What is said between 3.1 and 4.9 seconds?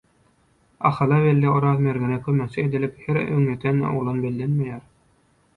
öňýeten oglan bellenmeýär.